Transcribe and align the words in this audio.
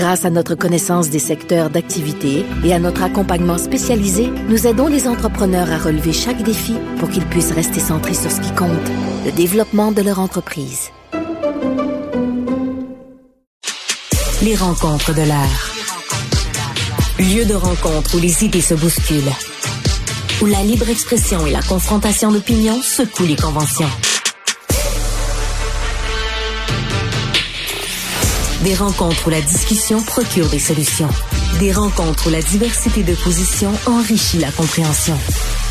Grâce 0.00 0.24
à 0.24 0.30
notre 0.30 0.54
connaissance 0.54 1.10
des 1.10 1.18
secteurs 1.18 1.68
d'activité 1.68 2.46
et 2.64 2.72
à 2.72 2.78
notre 2.78 3.02
accompagnement 3.02 3.58
spécialisé, 3.58 4.30
nous 4.48 4.66
aidons 4.66 4.86
les 4.86 5.06
entrepreneurs 5.06 5.70
à 5.70 5.76
relever 5.76 6.14
chaque 6.14 6.42
défi 6.42 6.74
pour 6.98 7.10
qu'ils 7.10 7.26
puissent 7.26 7.52
rester 7.52 7.80
centrés 7.80 8.14
sur 8.14 8.30
ce 8.30 8.40
qui 8.40 8.50
compte, 8.54 8.70
le 9.26 9.32
développement 9.32 9.92
de 9.92 10.00
leur 10.00 10.18
entreprise. 10.18 10.88
Les 14.42 14.56
rencontres 14.56 15.14
de 15.14 15.20
l'art. 15.20 15.70
Lieu 17.18 17.44
de 17.44 17.54
rencontre 17.54 18.16
où 18.16 18.20
les 18.20 18.42
idées 18.42 18.62
se 18.62 18.72
bousculent. 18.72 19.36
Où 20.40 20.46
la 20.46 20.62
libre 20.62 20.88
expression 20.88 21.44
et 21.46 21.50
la 21.50 21.60
confrontation 21.60 22.32
d'opinions 22.32 22.80
secouent 22.80 23.26
les 23.26 23.36
conventions. 23.36 23.90
Des 28.64 28.74
rencontres 28.74 29.26
où 29.26 29.30
la 29.30 29.40
discussion 29.40 30.02
procure 30.02 30.46
des 30.50 30.58
solutions. 30.58 31.08
Des 31.60 31.72
rencontres 31.72 32.26
où 32.26 32.30
la 32.30 32.42
diversité 32.42 33.02
de 33.02 33.14
positions 33.14 33.72
enrichit 33.86 34.36
la 34.36 34.50
compréhension. 34.50 35.16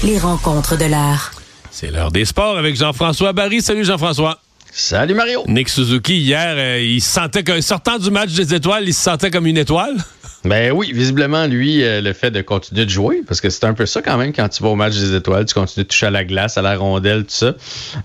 Les 0.04 0.18
rencontres 0.18 0.76
de 0.76 0.86
l'art. 0.86 1.32
C'est 1.70 1.92
l'heure 1.92 2.12
des 2.12 2.26
sports 2.26 2.58
avec 2.58 2.76
Jean-François 2.76 3.32
Barry. 3.32 3.62
Salut 3.62 3.86
Jean-François. 3.86 4.40
Salut 4.72 5.14
Mario. 5.14 5.44
Nick 5.48 5.70
Suzuki, 5.70 6.18
hier, 6.18 6.56
euh, 6.58 6.82
il 6.82 7.00
se 7.00 7.12
sentait 7.12 7.44
qu'en 7.44 7.62
sortant 7.62 8.00
du 8.00 8.10
match 8.10 8.32
des 8.32 8.56
étoiles, 8.56 8.86
il 8.88 8.94
se 8.94 9.04
sentait 9.04 9.30
comme 9.30 9.46
une 9.46 9.58
étoile. 9.58 9.96
Ben 10.46 10.72
oui, 10.72 10.92
visiblement, 10.94 11.48
lui, 11.48 11.84
euh, 11.84 12.00
le 12.00 12.14
fait 12.14 12.32
de 12.32 12.42
continuer 12.42 12.86
de 12.86 12.90
jouer, 12.90 13.22
parce 13.28 13.42
que 13.42 13.50
c'est 13.50 13.66
un 13.66 13.74
peu 13.74 13.86
ça 13.86 14.02
quand 14.02 14.18
même 14.18 14.32
quand 14.32 14.48
tu 14.48 14.64
vas 14.64 14.70
au 14.70 14.76
match 14.76 14.94
des 14.94 15.14
étoiles, 15.14 15.46
tu 15.46 15.54
continues 15.54 15.84
de 15.84 15.90
toucher 15.90 16.06
à 16.06 16.12
la 16.12 16.24
glace, 16.24 16.58
à 16.58 16.62
la 16.62 16.78
rondelle, 16.78 17.24
tout 17.24 17.32
ça. 17.32 17.56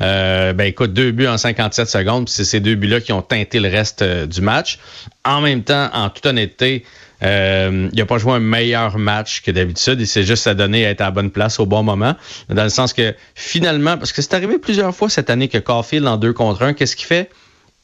Euh, 0.02 0.52
ben 0.52 0.64
écoute, 0.64 0.92
deux 0.92 1.12
buts 1.12 1.28
en 1.28 1.38
57 1.38 1.88
secondes, 1.88 2.24
puis 2.24 2.34
c'est 2.34 2.44
ces 2.44 2.58
deux 2.58 2.74
buts-là 2.74 3.00
qui 3.00 3.12
ont 3.12 3.22
teinté 3.22 3.60
le 3.60 3.68
reste 3.68 4.02
euh, 4.02 4.26
du 4.26 4.40
match. 4.40 4.80
En 5.24 5.40
même 5.40 5.62
temps, 5.62 5.88
en 5.92 6.10
toute 6.10 6.26
honnêteté, 6.26 6.84
il 7.22 7.90
n'a 7.94 8.04
pas 8.04 8.18
joué 8.18 8.32
un 8.32 8.40
meilleur 8.40 8.98
match 8.98 9.40
que 9.40 9.50
d'habitude. 9.50 9.98
Il 9.98 10.06
s'est 10.06 10.24
juste 10.24 10.46
donné 10.50 10.84
à 10.84 10.90
être 10.90 11.00
à 11.00 11.04
la 11.04 11.10
bonne 11.10 11.30
place 11.30 11.58
au 11.58 11.64
bon 11.64 11.82
moment. 11.82 12.16
Dans 12.50 12.64
le 12.64 12.68
sens 12.68 12.92
que 12.92 13.14
finalement, 13.34 13.96
parce 13.96 14.12
que 14.12 14.20
c'est 14.20 14.34
arrivé 14.34 14.58
plusieurs 14.58 14.94
fois 14.94 15.08
cette 15.08 15.30
année 15.30 15.48
que 15.48 15.56
Caulfield 15.56 16.06
en 16.06 16.18
deux 16.18 16.34
contre 16.34 16.62
un, 16.62 16.74
qu'est-ce 16.74 16.96
qu'il 16.96 17.06
fait? 17.06 17.30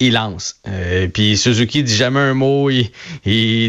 Il 0.00 0.14
lance. 0.14 0.56
Euh, 0.66 1.08
puis 1.08 1.36
Suzuki 1.36 1.82
dit 1.82 1.94
jamais 1.94 2.20
un 2.20 2.34
mot. 2.34 2.70
Il, 2.70 2.90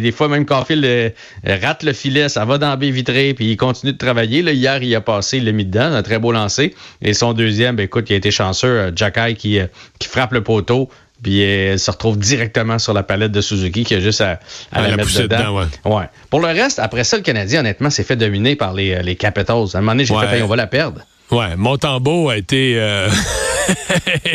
des 0.02 0.12
fois, 0.12 0.30
même 0.30 0.46
Caulfield 0.46 0.84
euh, 0.86 1.10
rate 1.46 1.84
le 1.84 1.94
filet, 1.94 2.30
ça 2.30 2.46
va 2.46 2.58
dans 2.58 2.70
la 2.70 2.78
baie 2.78 2.90
vitrée, 2.90 3.34
puis 3.34 3.52
il 3.52 3.58
continue 3.58 3.92
de 3.92 3.98
travailler. 3.98 4.42
Là, 4.42 4.54
hier, 4.54 4.82
il 4.82 4.96
a 4.96 5.02
passé, 5.02 5.38
il 5.38 5.46
l'a 5.46 5.52
mis 5.52 5.66
dedans, 5.66 5.94
un 5.94 6.02
très 6.02 6.20
beau 6.20 6.32
lancé. 6.32 6.74
Et 7.02 7.14
son 7.14 7.34
deuxième, 7.34 7.76
ben, 7.76 7.84
écoute, 7.84 8.10
il 8.10 8.14
a 8.14 8.16
été 8.16 8.32
chanceux. 8.32 8.68
Euh, 8.68 8.92
Jacky 8.96 9.36
qui, 9.36 9.60
qui 10.00 10.08
frappe 10.08 10.32
le 10.32 10.42
poteau. 10.42 10.90
Puis 11.22 11.40
elle 11.42 11.78
se 11.78 11.92
retrouve 11.92 12.18
directement 12.18 12.80
sur 12.80 12.94
la 12.94 13.04
palette 13.04 13.32
de 13.32 13.42
Suzuki 13.42 13.84
qui 13.84 13.94
a 13.94 14.00
juste 14.00 14.22
à, 14.22 14.40
la 14.74 14.98
mettre 14.98 15.22
dedans. 15.22 15.68
ouais. 15.86 16.06
Pour 16.32 16.40
le 16.40 16.48
reste, 16.48 16.80
après 16.80 17.04
ça, 17.04 17.16
le 17.16 17.22
Canadien, 17.22 17.60
honnêtement, 17.60 17.92
s'est 17.92 18.04
fait 18.04 18.16
dominer 18.16 18.56
par 18.56 18.74
les, 18.74 19.04
les 19.04 19.16
Capitals. 19.16 19.68
À 19.74 19.78
un 19.78 19.82
moment 19.82 19.92
donné, 19.92 20.06
j'ai 20.06 20.16
fait, 20.16 20.42
on 20.42 20.48
va 20.48 20.56
la 20.56 20.66
perdre. 20.66 21.02
Ouais, 21.30 21.56
Montembeau 21.56 22.30
a 22.30 22.38
été, 22.38 22.80
a 22.82 23.10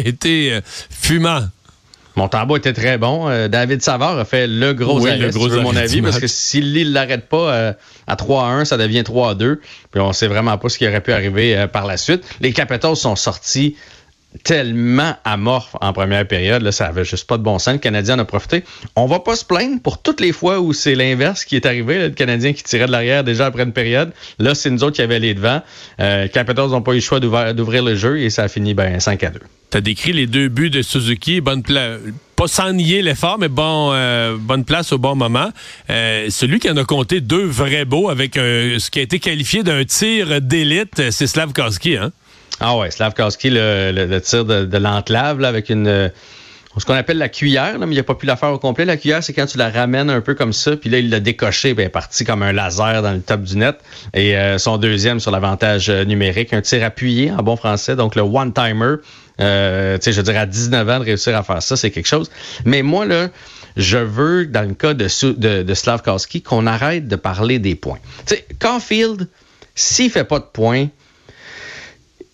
été 0.05 0.60
fumant 0.91 1.42
mon 2.16 2.28
tambour 2.28 2.56
était 2.56 2.72
très 2.72 2.97
bon. 2.97 3.28
Euh, 3.28 3.49
David 3.49 3.82
Savard 3.82 4.19
a 4.19 4.25
fait 4.25 4.47
le 4.47 4.72
gros 4.72 5.06
arrêt, 5.06 5.19
le 5.19 5.60
mon 5.60 5.77
avis, 5.77 6.00
parce 6.00 6.19
que 6.19 6.27
s'il 6.27 6.72
ne 6.72 6.93
l'arrête 6.93 7.28
pas 7.28 7.53
euh, 7.53 7.72
à 8.06 8.16
3 8.16 8.44
1, 8.44 8.65
ça 8.65 8.78
devient 8.78 9.04
3 9.04 9.34
2. 9.34 9.60
Puis 9.91 10.00
on 10.00 10.12
sait 10.15 10.27
vraiment 10.27 10.56
pas 10.56 10.71
ce 10.71 10.78
qui 10.78 10.88
aurait 10.88 11.03
pu 11.03 11.12
arriver 11.12 11.56
euh, 11.56 11.66
par 11.66 11.87
la 11.87 11.99
suite. 11.99 12.25
Les 12.41 12.53
Capitals 12.53 12.97
sont 12.97 13.16
sortis 13.16 13.77
tellement 14.42 15.14
amorphes 15.24 15.76
en 15.80 15.92
première 15.92 16.26
période. 16.26 16.62
Là, 16.62 16.72
ça 16.72 16.86
avait 16.86 17.04
juste 17.04 17.26
pas 17.26 17.38
de 17.38 17.42
bon 17.42 17.58
sens. 17.58 17.74
Le 17.74 17.80
Canadien 17.80 18.16
en 18.16 18.20
a 18.20 18.24
profité. 18.24 18.64
On 18.94 19.06
va 19.06 19.20
pas 19.20 19.36
se 19.36 19.44
plaindre 19.44 19.80
pour 19.82 20.02
toutes 20.02 20.20
les 20.20 20.32
fois 20.32 20.60
où 20.60 20.72
c'est 20.72 20.94
l'inverse 20.94 21.44
qui 21.44 21.56
est 21.56 21.66
arrivé. 21.66 21.98
le 21.98 22.10
Canadien 22.10 22.52
qui 22.52 22.62
tirait 22.62 22.86
de 22.86 22.92
l'arrière 22.92 23.24
déjà 23.24 23.47
après 23.47 23.62
une 23.62 23.72
période. 23.72 24.12
Là, 24.38 24.54
c'est 24.54 24.70
nous 24.70 24.84
autres 24.84 24.97
qui 24.97 25.02
avaient 25.02 25.20
les 25.20 25.34
devants. 25.34 25.62
Capitals 25.98 26.70
n'ont 26.70 26.82
pas 26.82 26.92
eu 26.92 26.97
le 26.97 27.00
choix 27.00 27.20
d'ouvrir 27.20 27.82
le 27.82 27.94
jeu 27.94 28.20
et 28.20 28.30
ça 28.30 28.44
a 28.44 28.48
fini 28.48 28.74
ben, 28.74 29.00
5 29.00 29.22
à 29.24 29.30
2. 29.30 29.41
Tu 29.70 29.76
as 29.76 29.80
décrit 29.80 30.12
les 30.12 30.26
deux 30.26 30.48
buts 30.48 30.70
de 30.70 30.82
Suzuki, 30.82 31.41
bonne 31.41 31.62
place. 31.62 31.98
Pas 32.36 32.47
sans 32.47 32.72
nier 32.72 33.00
l'effort, 33.00 33.38
mais 33.38 33.48
bon, 33.48 33.92
euh, 33.92 34.36
bonne 34.38 34.64
place 34.64 34.92
au 34.92 34.98
bon 34.98 35.16
moment. 35.16 35.48
Euh, 35.88 36.26
celui 36.28 36.58
qui 36.58 36.70
en 36.70 36.76
a 36.76 36.84
compté 36.84 37.22
deux 37.22 37.47
vrais 37.47 37.86
beaux 37.86 38.10
avec 38.10 38.34
ce 38.34 38.91
qui 38.91 38.98
a 38.98 39.03
été 39.03 39.18
qualifié 39.18 39.62
d'un 39.62 39.84
tir 39.84 40.42
d'élite, 40.42 41.10
c'est 41.10 41.26
Slavkowski, 41.26 41.97
hein? 41.97 42.12
Ah 42.61 42.77
ouais, 42.77 42.91
Slavkowski, 42.91 43.50
le, 43.50 44.19
tir 44.21 44.44
de, 44.44 44.78
l'enclave 44.78 45.44
avec 45.44 45.71
une 45.71 46.11
ce 46.78 46.84
qu'on 46.84 46.94
appelle 46.94 47.19
la 47.19 47.28
cuillère, 47.28 47.78
mais 47.78 47.87
il 47.87 47.97
n'a 47.97 48.03
pas 48.03 48.15
pu 48.15 48.27
la 48.27 48.37
faire 48.37 48.53
au 48.53 48.59
complet. 48.59 48.84
La 48.84 48.97
cuillère, 48.97 49.22
c'est 49.22 49.33
quand 49.33 49.47
tu 49.47 49.56
la 49.56 49.71
ramènes 49.71 50.11
un 50.11 50.21
peu 50.21 50.34
comme 50.34 50.53
ça, 50.53 50.77
puis 50.77 50.91
là, 50.91 50.99
il 50.99 51.09
l'a 51.09 51.21
décoché, 51.21 51.75
bien, 51.75 51.89
parti 51.89 52.25
comme 52.25 52.43
un 52.43 52.53
laser 52.53 53.03
dans 53.03 53.12
le 53.12 53.21
top 53.21 53.43
du 53.43 53.56
net. 53.56 53.78
Et 54.12 54.37
euh, 54.37 54.59
son 54.59 54.77
deuxième 54.77 55.19
sur 55.19 55.31
l'avantage 55.31 55.91
numérique, 55.91 56.53
un 56.53 56.61
tir 56.61 56.84
appuyé 56.84 57.33
en 57.33 57.43
bon 57.43 57.56
français, 57.56 57.97
donc 57.97 58.15
le 58.15 58.22
one-timer. 58.22 58.97
Euh, 59.41 59.97
tu 59.99 60.05
sais, 60.05 60.12
je 60.12 60.19
veux 60.19 60.22
dire, 60.22 60.39
à 60.39 60.47
19 60.47 60.89
ans, 60.89 60.99
de 60.99 61.05
réussir 61.05 61.37
à 61.37 61.43
faire 61.43 61.62
ça, 61.62 61.77
c'est 61.77 61.91
quelque 61.91 62.09
chose. 62.09 62.31
Mais 62.65 62.83
moi, 62.83 63.06
là, 63.06 63.28
je 63.77 63.99
veux, 63.99 64.47
dans 64.47 64.66
le 64.66 64.75
cas 64.75 64.95
de, 64.95 65.06
de, 65.33 65.62
de 65.62 66.41
qu'on 66.41 66.66
arrête 66.66 67.09
de 67.09 67.16
parler 67.16 67.59
des 67.59 67.75
points. 67.75 67.99
Tu 68.27 68.34
sais, 68.34 68.47
Caulfield, 68.59 69.28
s'il 69.75 70.11
fait 70.11 70.25
pas 70.25 70.39
de 70.39 70.47
points, 70.53 70.89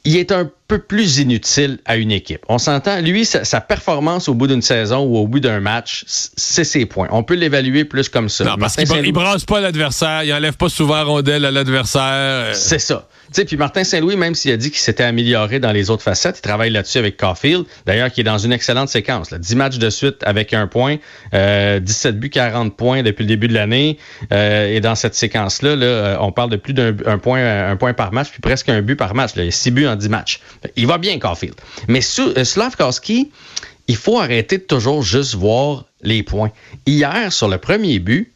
il 0.05 0.17
est 0.17 0.33
un 0.33 0.51
peu 0.73 0.79
plus 0.79 1.19
inutile 1.19 1.81
à 1.85 1.97
une 1.97 2.11
équipe. 2.11 2.47
On 2.49 2.57
s'entend, 2.57 3.01
lui, 3.03 3.27
sa, 3.27 3.61
performance 3.61 4.31
au 4.31 4.35
bout 4.35 4.47
d'une 4.47 4.63
saison 4.63 5.05
ou 5.05 5.19
au 5.19 5.27
bout 5.27 5.39
d'un 5.39 5.61
match, 5.61 6.05
c'est 6.07 6.65
ses 6.65 6.87
points. 6.87 7.09
On 7.11 7.23
peut 7.23 7.35
l'évaluer 7.35 7.85
plus 7.85 8.09
comme 8.09 8.31
ça. 8.31 8.45
Non, 8.45 8.57
parce 8.59 8.77
qu'il 8.77 8.89
ne 8.89 9.13
brasse 9.13 9.45
pas 9.45 9.61
l'adversaire, 9.61 10.25
il 10.25 10.33
enlève 10.33 10.57
pas 10.57 10.71
souvent 10.71 11.05
rondelle 11.05 11.45
à 11.45 11.51
l'adversaire. 11.51 12.03
Euh. 12.03 12.53
C'est 12.55 12.79
ça 12.79 13.07
sais, 13.35 13.45
puis 13.45 13.57
Martin 13.57 13.85
Saint-Louis, 13.85 14.17
même 14.17 14.35
s'il 14.35 14.53
a 14.53 14.57
dit 14.57 14.71
qu'il 14.71 14.81
s'était 14.81 15.05
amélioré 15.05 15.59
dans 15.59 15.73
les 15.73 15.91
autres 15.91 16.03
facettes, 16.03 16.39
il 16.39 16.43
travaille 16.43 16.71
là-dessus 16.71 16.99
avec 16.99 17.17
Caulfield, 17.17 17.65
d'ailleurs, 17.87 18.11
qui 18.11 18.21
est 18.21 18.25
dans 18.25 18.39
une 18.39 18.53
excellente 18.53 18.89
séquence. 18.89 19.31
Là. 19.31 19.39
10 19.39 19.57
matchs 19.57 19.79
de 19.79 19.91
suite 19.91 20.23
avec 20.23 20.53
un 20.53 20.67
point, 20.67 20.97
euh, 21.35 21.81
17 21.81 22.19
buts, 22.19 22.31
40 22.31 22.77
points 22.77 23.03
depuis 23.03 23.23
le 23.23 23.29
début 23.29 23.49
de 23.49 23.55
l'année. 23.55 23.99
Euh, 24.33 24.75
et 24.75 24.81
dans 24.81 24.95
cette 24.95 25.15
séquence-là, 25.15 25.77
là, 25.77 25.87
euh, 25.87 26.17
on 26.21 26.33
parle 26.33 26.51
de 26.51 26.57
plus 26.57 26.75
d'un 26.75 26.93
point, 27.19 27.71
un 27.71 27.77
point 27.77 27.95
par 27.95 28.13
match, 28.13 28.31
puis 28.31 28.41
presque 28.41 28.69
un 28.69 28.83
but 28.83 28.97
par 28.97 29.15
match. 29.15 29.35
Là. 29.35 29.43
Il 29.43 29.47
y 29.47 29.49
a 29.49 29.53
6 29.53 29.71
buts 29.71 29.87
en 29.87 29.97
10 29.97 30.09
matchs. 30.09 30.41
Il 30.77 30.87
va 30.87 30.99
bien, 30.99 31.19
Caulfield. 31.19 31.55
Mais 31.89 32.01
euh, 32.19 32.45
Slavkowski, 32.45 33.31
il 33.89 33.97
faut 33.97 34.19
arrêter 34.19 34.59
de 34.59 34.63
toujours 34.63 35.03
juste 35.03 35.35
voir 35.35 35.85
les 36.03 36.23
points. 36.23 36.53
Hier, 36.87 37.33
sur 37.33 37.49
le 37.49 37.59
premier 37.59 37.99
but, 37.99 38.33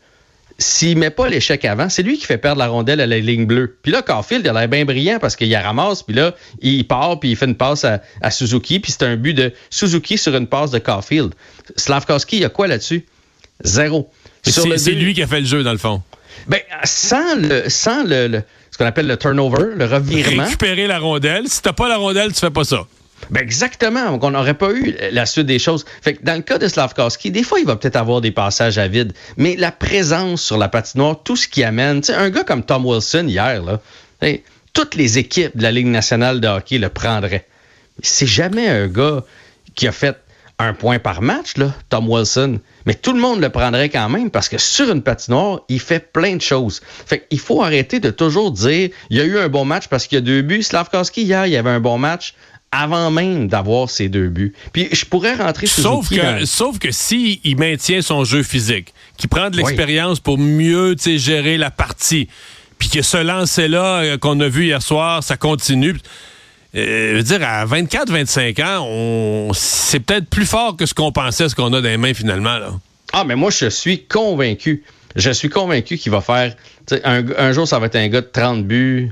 s'il 0.58 0.96
met 0.96 1.10
pas 1.10 1.28
l'échec 1.28 1.64
avant, 1.64 1.88
c'est 1.88 2.02
lui 2.02 2.16
qui 2.18 2.24
fait 2.24 2.38
perdre 2.38 2.58
la 2.58 2.68
rondelle 2.68 3.00
à 3.00 3.06
la 3.06 3.18
ligne 3.18 3.44
bleue. 3.44 3.76
Puis 3.82 3.92
là, 3.92 4.02
Caulfield, 4.02 4.44
il 4.44 4.48
a 4.48 4.52
l'air 4.52 4.68
bien 4.68 4.84
brillant 4.84 5.18
parce 5.20 5.36
qu'il 5.36 5.50
la 5.50 5.60
ramasse, 5.60 6.02
puis 6.02 6.14
là, 6.14 6.34
il 6.60 6.86
part, 6.86 7.20
puis 7.20 7.30
il 7.30 7.36
fait 7.36 7.46
une 7.46 7.56
passe 7.56 7.84
à, 7.84 8.30
Suzuki, 8.30 8.80
puis 8.80 8.92
c'est 8.92 9.04
un 9.04 9.16
but 9.16 9.34
de 9.34 9.52
Suzuki 9.70 10.16
sur 10.16 10.34
une 10.34 10.46
passe 10.46 10.70
de 10.70 10.78
Caulfield. 10.78 11.34
Slavkowski, 11.76 12.36
il 12.36 12.42
y 12.42 12.44
a 12.44 12.48
quoi 12.48 12.66
là-dessus? 12.66 13.04
Zéro. 13.62 14.10
C'est 14.42 14.92
lui 14.92 15.14
qui 15.14 15.22
a 15.22 15.26
fait 15.26 15.40
le 15.40 15.46
jeu, 15.46 15.62
dans 15.62 15.72
le 15.72 15.78
fond. 15.78 16.02
Ben, 16.46 16.60
sans 16.84 17.36
le, 17.36 17.68
sans 17.68 18.04
le, 18.04 18.42
ce 18.70 18.78
qu'on 18.78 18.86
appelle 18.86 19.06
le 19.06 19.16
turnover, 19.16 19.74
le 19.74 19.84
revirement. 19.84 20.44
Récupérer 20.44 20.86
la 20.86 20.98
rondelle. 20.98 21.48
Si 21.48 21.62
t'as 21.62 21.72
pas 21.72 21.88
la 21.88 21.96
rondelle, 21.96 22.32
tu 22.32 22.40
fais 22.40 22.50
pas 22.50 22.64
ça. 22.64 22.86
Ben 23.30 23.40
exactement. 23.40 24.10
Donc, 24.10 24.24
on 24.24 24.30
n'aurait 24.30 24.54
pas 24.54 24.72
eu 24.72 24.94
la 25.10 25.26
suite 25.26 25.46
des 25.46 25.58
choses. 25.58 25.84
Fait 26.02 26.14
que 26.14 26.22
dans 26.22 26.34
le 26.34 26.42
cas 26.42 26.58
de 26.58 26.68
Slavkowski, 26.68 27.30
des 27.30 27.42
fois, 27.42 27.58
il 27.58 27.66
va 27.66 27.76
peut-être 27.76 27.96
avoir 27.96 28.20
des 28.20 28.30
passages 28.30 28.78
à 28.78 28.88
vide, 28.88 29.14
mais 29.36 29.56
la 29.56 29.72
présence 29.72 30.42
sur 30.42 30.58
la 30.58 30.68
patinoire, 30.68 31.22
tout 31.22 31.36
ce 31.36 31.48
qui 31.48 31.64
amène, 31.64 32.02
tu 32.02 32.08
sais, 32.08 32.14
un 32.14 32.30
gars 32.30 32.44
comme 32.44 32.62
Tom 32.62 32.84
Wilson 32.84 33.26
hier, 33.26 33.62
là, 33.62 33.80
toutes 34.72 34.94
les 34.94 35.16
équipes 35.16 35.56
de 35.56 35.62
la 35.62 35.72
Ligue 35.72 35.86
nationale 35.86 36.40
de 36.40 36.48
hockey 36.48 36.76
le 36.78 36.90
prendraient. 36.90 37.46
C'est 38.02 38.26
jamais 38.26 38.68
un 38.68 38.86
gars 38.86 39.24
qui 39.74 39.88
a 39.88 39.92
fait 39.92 40.18
un 40.58 40.72
point 40.72 40.98
par 40.98 41.20
match, 41.20 41.56
là, 41.56 41.74
Tom 41.90 42.08
Wilson. 42.08 42.60
Mais 42.86 42.94
tout 42.94 43.12
le 43.12 43.20
monde 43.20 43.40
le 43.40 43.50
prendrait 43.50 43.88
quand 43.88 44.08
même 44.08 44.30
parce 44.30 44.48
que 44.48 44.58
sur 44.58 44.90
une 44.90 45.02
patinoire, 45.02 45.60
il 45.68 45.80
fait 45.80 46.12
plein 46.12 46.36
de 46.36 46.42
choses. 46.42 46.80
Fait 47.06 47.26
qu'il 47.28 47.40
faut 47.40 47.62
arrêter 47.62 48.00
de 48.00 48.10
toujours 48.10 48.50
dire 48.52 48.90
il 49.10 49.16
y 49.16 49.20
a 49.20 49.24
eu 49.24 49.38
un 49.38 49.48
bon 49.48 49.64
match 49.64 49.88
parce 49.88 50.06
qu'il 50.06 50.16
y 50.16 50.18
a 50.18 50.22
deux 50.22 50.42
buts. 50.42 50.62
Slavkowski, 50.62 51.22
hier, 51.22 51.46
il 51.46 51.52
y 51.52 51.56
avait 51.56 51.70
un 51.70 51.80
bon 51.80 51.98
match 51.98 52.34
avant 52.72 53.10
même 53.10 53.48
d'avoir 53.48 53.90
ces 53.90 54.08
deux 54.08 54.28
buts. 54.28 54.54
Puis 54.72 54.88
je 54.92 55.04
pourrais 55.04 55.34
rentrer 55.34 55.66
sauf 55.66 56.08
que 56.08 56.44
Sauf 56.44 56.78
que 56.78 56.90
s'il 56.90 57.56
maintient 57.56 58.02
son 58.02 58.24
jeu 58.24 58.42
physique, 58.42 58.92
qu'il 59.16 59.28
prend 59.28 59.50
de 59.50 59.56
l'expérience 59.56 60.20
pour 60.20 60.38
mieux 60.38 60.96
gérer 60.98 61.58
la 61.58 61.70
partie, 61.70 62.28
puis 62.78 62.88
que 62.88 63.02
ce 63.02 63.16
lancer-là 63.16 64.02
euh, 64.02 64.18
qu'on 64.18 64.38
a 64.40 64.48
vu 64.48 64.66
hier 64.66 64.82
soir, 64.82 65.22
ça 65.22 65.36
continue. 65.36 65.96
Euh, 66.74 67.12
je 67.12 67.16
veux 67.16 67.22
dire, 67.22 67.40
à 67.42 67.64
24-25 67.66 68.64
ans, 68.64 68.86
on... 68.88 69.52
c'est 69.54 70.00
peut-être 70.00 70.28
plus 70.28 70.46
fort 70.46 70.76
que 70.76 70.86
ce 70.86 70.94
qu'on 70.94 71.12
pensait, 71.12 71.48
ce 71.48 71.54
qu'on 71.54 71.72
a 71.72 71.80
dans 71.80 71.88
les 71.88 71.96
mains 71.96 72.14
finalement. 72.14 72.58
Ah, 73.12 73.24
mais 73.24 73.36
moi, 73.36 73.50
je 73.50 73.66
suis 73.66 74.04
convaincu. 74.04 74.84
Je 75.14 75.30
suis 75.30 75.48
convaincu 75.48 75.96
qu'il 75.96 76.12
va 76.12 76.20
faire. 76.20 76.54
Un, 77.04 77.52
jour, 77.52 77.66
ça 77.66 77.78
va 77.78 77.86
être 77.86 77.96
un 77.96 78.08
gars 78.08 78.20
de 78.20 78.26
30 78.26 78.64
buts, 78.64 79.10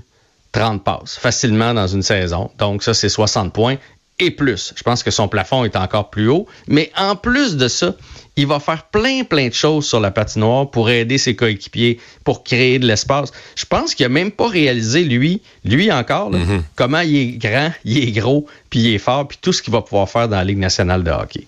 30 0.52 0.84
passes, 0.84 1.16
facilement 1.16 1.72
dans 1.72 1.86
une 1.86 2.02
saison. 2.02 2.50
Donc, 2.58 2.82
ça, 2.82 2.92
c'est 2.92 3.08
60 3.08 3.52
points 3.52 3.76
et 4.18 4.30
plus. 4.30 4.72
Je 4.76 4.82
pense 4.82 5.02
que 5.02 5.10
son 5.10 5.28
plafond 5.28 5.64
est 5.64 5.76
encore 5.76 6.10
plus 6.10 6.28
haut. 6.28 6.46
Mais 6.68 6.92
en 6.96 7.16
plus 7.16 7.56
de 7.56 7.68
ça, 7.68 7.94
il 8.36 8.46
va 8.46 8.60
faire 8.60 8.84
plein, 8.84 9.24
plein 9.24 9.48
de 9.48 9.54
choses 9.54 9.86
sur 9.86 10.00
la 10.00 10.10
patinoire 10.10 10.70
pour 10.70 10.90
aider 10.90 11.18
ses 11.18 11.36
coéquipiers, 11.36 12.00
pour 12.24 12.44
créer 12.44 12.78
de 12.78 12.86
l'espace. 12.86 13.32
Je 13.56 13.64
pense 13.64 13.94
qu'il 13.94 14.04
n'a 14.04 14.10
même 14.10 14.30
pas 14.30 14.48
réalisé, 14.48 15.04
lui, 15.04 15.40
lui 15.64 15.90
encore, 15.92 16.32
mm-hmm. 16.32 16.62
comment 16.74 17.00
il 17.00 17.16
est 17.16 17.26
grand, 17.38 17.72
il 17.84 17.98
est 17.98 18.12
gros, 18.12 18.46
puis 18.70 18.80
il 18.80 18.94
est 18.94 18.98
fort, 18.98 19.28
puis 19.28 19.38
tout 19.40 19.52
ce 19.52 19.62
qu'il 19.62 19.72
va 19.72 19.82
pouvoir 19.82 20.08
faire 20.08 20.28
dans 20.28 20.36
la 20.36 20.44
Ligue 20.44 20.58
nationale 20.58 21.04
de 21.04 21.10
hockey. 21.10 21.46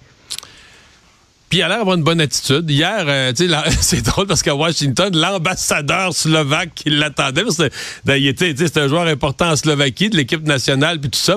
Puis 1.48 1.60
il 1.60 1.62
a 1.62 1.68
l'air 1.68 1.78
d'avoir 1.78 1.96
une 1.96 2.02
bonne 2.02 2.20
attitude. 2.20 2.68
Hier, 2.68 3.04
euh, 3.06 3.32
c'est 3.80 4.02
drôle 4.02 4.26
parce 4.26 4.42
qu'à 4.42 4.54
Washington, 4.54 5.16
l'ambassadeur 5.16 6.12
slovaque 6.12 6.70
qui 6.74 6.90
l'attendait, 6.90 7.44
ben, 8.04 8.34
c'était 8.36 8.80
un 8.80 8.88
joueur 8.88 9.06
important 9.06 9.50
en 9.50 9.56
Slovaquie, 9.56 10.10
de 10.10 10.16
l'équipe 10.16 10.44
nationale, 10.44 11.00
puis 11.00 11.10
tout 11.10 11.18
ça. 11.18 11.36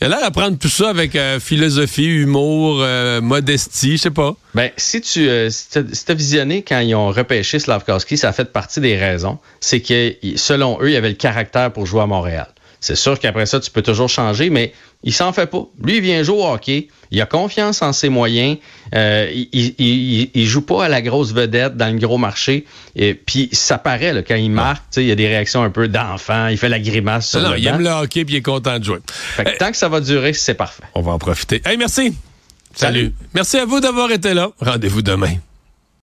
Il 0.00 0.04
a 0.04 0.08
l'air 0.10 0.24
à 0.24 0.50
tout 0.52 0.68
ça 0.68 0.90
avec 0.90 1.16
euh, 1.16 1.40
philosophie, 1.40 2.04
humour, 2.06 2.78
euh, 2.80 3.20
modestie, 3.20 3.96
je 3.96 4.02
sais 4.02 4.10
pas. 4.12 4.36
Ben, 4.54 4.70
si 4.76 5.00
tu 5.00 5.28
si 5.50 5.78
as 6.08 6.14
visionné 6.14 6.62
quand 6.62 6.78
ils 6.78 6.94
ont 6.94 7.08
repêché 7.08 7.58
Slavkowski, 7.58 8.16
ça 8.16 8.28
a 8.28 8.32
fait 8.32 8.52
partie 8.52 8.80
des 8.80 8.96
raisons. 8.96 9.38
C'est 9.58 9.80
que, 9.80 10.14
selon 10.36 10.80
eux, 10.80 10.90
il 10.90 10.96
avait 10.96 11.08
le 11.08 11.16
caractère 11.16 11.72
pour 11.72 11.84
jouer 11.84 12.02
à 12.02 12.06
Montréal. 12.06 12.46
C'est 12.80 12.96
sûr 12.96 13.18
qu'après 13.18 13.46
ça, 13.46 13.58
tu 13.60 13.70
peux 13.70 13.82
toujours 13.82 14.08
changer, 14.08 14.50
mais 14.50 14.72
il 15.02 15.12
s'en 15.12 15.32
fait 15.32 15.46
pas. 15.46 15.66
Lui, 15.82 15.96
il 15.96 16.00
vient 16.00 16.22
jouer 16.22 16.38
au 16.38 16.46
hockey. 16.46 16.88
Il 17.10 17.20
a 17.20 17.26
confiance 17.26 17.82
en 17.82 17.92
ses 17.92 18.08
moyens. 18.08 18.58
Euh, 18.94 19.30
il, 19.52 20.30
il, 20.34 20.46
joue 20.46 20.62
pas 20.62 20.84
à 20.84 20.88
la 20.88 21.02
grosse 21.02 21.32
vedette 21.32 21.76
dans 21.76 21.92
le 21.92 21.98
gros 21.98 22.18
marché. 22.18 22.66
Et 22.94 23.14
puis 23.14 23.48
ça 23.52 23.78
paraît 23.78 24.12
là, 24.12 24.22
quand 24.22 24.36
il 24.36 24.50
marque, 24.50 24.84
il 24.96 25.06
y 25.06 25.12
a 25.12 25.14
des 25.14 25.26
réactions 25.26 25.62
un 25.62 25.70
peu 25.70 25.88
d'enfant. 25.88 26.48
Il 26.48 26.58
fait 26.58 26.68
la 26.68 26.80
grimace. 26.80 27.30
Sur 27.30 27.56
il 27.56 27.66
aime 27.66 27.80
le 27.80 27.90
hockey 27.90 28.24
puis 28.24 28.34
il 28.34 28.38
est 28.38 28.42
content 28.42 28.78
de 28.78 28.84
jouer. 28.84 28.98
tant 29.58 29.70
que 29.70 29.76
ça 29.76 29.88
va 29.88 30.00
durer, 30.00 30.32
c'est 30.32 30.54
parfait. 30.54 30.84
On 30.94 31.00
va 31.00 31.12
en 31.12 31.18
profiter. 31.18 31.62
Hey, 31.64 31.76
merci. 31.76 32.14
Salut. 32.74 33.12
Merci 33.34 33.58
à 33.58 33.64
vous 33.64 33.80
d'avoir 33.80 34.10
été 34.12 34.34
là. 34.34 34.50
Rendez-vous 34.60 35.02
demain. 35.02 35.34